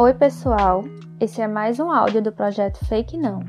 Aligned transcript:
Oi, 0.00 0.14
pessoal! 0.14 0.84
Esse 1.18 1.42
é 1.42 1.48
mais 1.48 1.80
um 1.80 1.90
áudio 1.90 2.22
do 2.22 2.30
projeto 2.30 2.78
Fake 2.86 3.18
Não. 3.18 3.40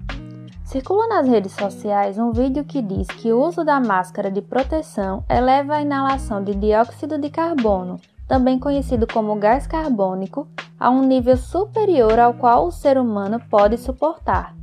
Circula 0.65 1.07
nas 1.07 1.27
redes 1.27 1.51
sociais 1.51 2.17
um 2.17 2.31
vídeo 2.31 2.65
que 2.65 2.81
diz 2.81 3.05
que 3.05 3.31
o 3.31 3.39
uso 3.39 3.63
da 3.63 3.79
máscara 3.79 4.31
de 4.31 4.41
proteção 4.41 5.23
eleva 5.29 5.75
a 5.75 5.81
inalação 5.83 6.43
de 6.43 6.55
dióxido 6.55 7.19
de 7.19 7.29
carbono, 7.29 8.01
também 8.27 8.57
conhecido 8.57 9.05
como 9.05 9.35
gás 9.35 9.67
carbônico, 9.67 10.47
a 10.79 10.89
um 10.89 11.03
nível 11.03 11.37
superior 11.37 12.17
ao 12.17 12.33
qual 12.33 12.65
o 12.65 12.71
ser 12.71 12.97
humano 12.97 13.39
pode 13.47 13.77
suportar. 13.77 14.55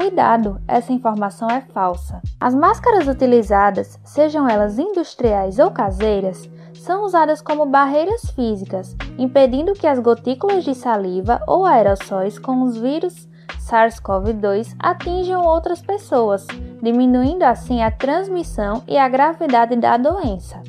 Cuidado, 0.00 0.58
essa 0.66 0.94
informação 0.94 1.46
é 1.50 1.60
falsa. 1.60 2.22
As 2.40 2.54
máscaras 2.54 3.06
utilizadas, 3.06 4.00
sejam 4.02 4.48
elas 4.48 4.78
industriais 4.78 5.58
ou 5.58 5.70
caseiras, 5.70 6.48
são 6.72 7.04
usadas 7.04 7.42
como 7.42 7.66
barreiras 7.66 8.30
físicas, 8.30 8.96
impedindo 9.18 9.74
que 9.74 9.86
as 9.86 9.98
gotículas 9.98 10.64
de 10.64 10.74
saliva 10.74 11.42
ou 11.46 11.66
aerossóis 11.66 12.38
com 12.38 12.62
os 12.62 12.78
vírus 12.78 13.28
SARS-CoV-2 13.58 14.74
atinjam 14.78 15.44
outras 15.44 15.82
pessoas, 15.82 16.46
diminuindo 16.82 17.42
assim 17.42 17.82
a 17.82 17.90
transmissão 17.90 18.82
e 18.88 18.96
a 18.96 19.06
gravidade 19.06 19.76
da 19.76 19.98
doença. 19.98 20.62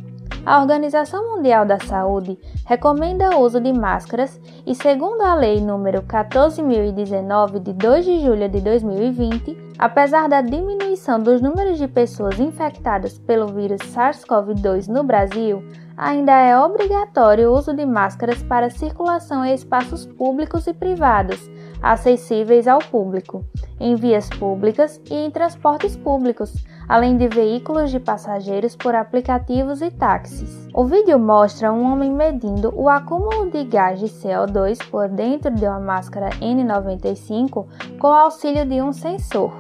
A 0.44 0.60
Organização 0.60 1.36
Mundial 1.36 1.68
da 1.68 1.80
Saúde 1.80 2.36
recomenda 2.66 3.38
o 3.38 3.42
uso 3.42 3.62
de 3.62 3.72
máscaras 3.72 4.42
e, 4.66 4.74
segundo 4.74 5.22
a 5.22 5.36
Lei 5.36 5.60
nº 5.60 6.02
14.019 6.02 7.60
de 7.60 7.74
2 7.74 8.06
de 8.06 8.20
julho 8.22 8.50
de 8.50 8.60
2020, 8.60 9.56
apesar 9.78 10.28
da 10.28 10.42
diminuição 10.42 11.20
dos 11.20 11.42
números 11.42 11.78
de 11.78 11.88
pessoas 11.88 12.40
infectadas 12.40 13.20
pelo 13.20 13.50
vírus 13.50 13.82
SARS-CoV-2 13.94 14.88
no 14.88 15.04
Brasil, 15.04 15.64
ainda 15.96 16.32
é 16.32 16.58
obrigatório 16.58 17.50
o 17.50 17.58
uso 17.58 17.74
de 17.74 17.86
máscaras 17.86 18.42
para 18.44 18.70
circulação 18.70 19.46
em 19.46 19.54
espaços 19.54 20.06
públicos 20.06 20.68
e 20.68 20.74
privados, 20.74 21.50
acessíveis 21.82 22.68
ao 22.68 22.80
público, 22.80 23.44
em 23.80 23.96
vias 23.96 24.30
públicas 24.30 25.02
e 25.10 25.16
em 25.16 25.32
transportes 25.32 25.96
públicos, 25.96 26.54
além 26.88 27.18
de 27.18 27.28
veículos 27.28 27.90
de 27.90 28.00
passageiros 28.00 28.76
por 28.76 28.94
aplicativos 28.94 29.82
e 29.82 29.90
táxis. 29.90 30.68
O 30.74 30.86
vídeo 30.86 31.18
mostra 31.18 31.72
um 31.72 31.92
homem 31.92 32.12
medindo 32.12 32.74
o 32.76 32.90
acúmulo 32.90 33.50
de 33.50 33.64
gás 33.64 34.00
de 34.00 34.08
CO2 34.08 34.78
por 34.90 35.10
dentro 35.10 35.54
de 35.54 35.66
uma 35.66 35.80
máscara 35.80 36.30
N95 36.42 37.66
com 38.00 38.08
auxílio 38.08 38.66
de 38.66 38.82
um 38.82 38.94
sensor. 38.94 39.52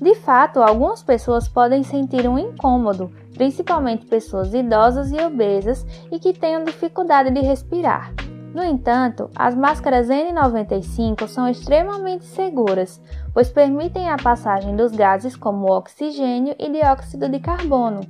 De 0.00 0.14
fato, 0.14 0.62
algumas 0.62 1.02
pessoas 1.02 1.48
podem 1.48 1.82
sentir 1.82 2.28
um 2.28 2.38
incômodo, 2.38 3.10
principalmente 3.38 4.04
pessoas 4.04 4.52
idosas 4.52 5.12
e 5.12 5.16
obesas 5.16 5.86
e 6.10 6.18
que 6.18 6.32
tenham 6.32 6.64
dificuldade 6.64 7.30
de 7.30 7.40
respirar. 7.40 8.12
No 8.52 8.64
entanto, 8.64 9.30
as 9.36 9.54
máscaras 9.54 10.08
N95 10.08 11.28
são 11.28 11.48
extremamente 11.48 12.24
seguras, 12.24 13.00
pois 13.32 13.48
permitem 13.48 14.10
a 14.10 14.16
passagem 14.16 14.74
dos 14.74 14.90
gases 14.90 15.36
como 15.36 15.72
oxigênio 15.72 16.56
e 16.58 16.68
dióxido 16.68 17.28
de 17.28 17.38
carbono. 17.38 18.00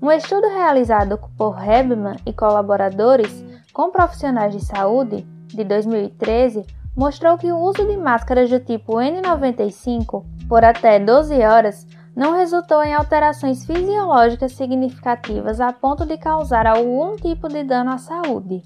Um 0.00 0.12
estudo 0.12 0.46
realizado 0.48 1.18
por 1.36 1.56
Hebman 1.60 2.16
e 2.24 2.32
colaboradores 2.32 3.44
com 3.72 3.90
profissionais 3.90 4.54
de 4.54 4.64
saúde, 4.64 5.26
de 5.48 5.64
2013, 5.64 6.64
mostrou 6.96 7.36
que 7.36 7.50
o 7.50 7.58
uso 7.58 7.84
de 7.84 7.96
máscaras 7.96 8.48
do 8.48 8.60
tipo 8.60 8.94
N95 8.94 10.24
por 10.48 10.64
até 10.64 11.00
12 11.00 11.34
horas 11.42 11.86
não 12.16 12.32
resultou 12.32 12.82
em 12.82 12.94
alterações 12.94 13.64
fisiológicas 13.64 14.52
significativas 14.52 15.60
a 15.60 15.72
ponto 15.72 16.06
de 16.06 16.16
causar 16.16 16.66
algum 16.66 17.16
tipo 17.16 17.48
de 17.48 17.64
dano 17.64 17.90
à 17.90 17.98
saúde. 17.98 18.62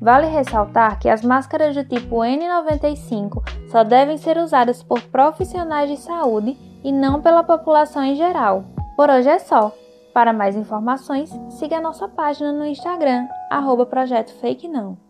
Vale 0.00 0.26
ressaltar 0.26 0.98
que 0.98 1.08
as 1.08 1.22
máscaras 1.22 1.74
do 1.74 1.84
tipo 1.84 2.16
N95 2.16 3.42
só 3.70 3.82
devem 3.82 4.18
ser 4.18 4.36
usadas 4.36 4.82
por 4.82 5.00
profissionais 5.02 5.90
de 5.90 5.96
saúde 5.96 6.56
e 6.84 6.92
não 6.92 7.22
pela 7.22 7.42
população 7.42 8.04
em 8.04 8.14
geral. 8.14 8.64
Por 8.96 9.10
hoje 9.10 9.28
é 9.28 9.38
só. 9.38 9.72
Para 10.12 10.32
mais 10.32 10.56
informações, 10.56 11.30
siga 11.50 11.76
a 11.78 11.80
nossa 11.80 12.08
página 12.08 12.52
no 12.52 12.64
Instagram, 12.64 13.26
arroba 13.50 13.88
Não. 14.70 15.05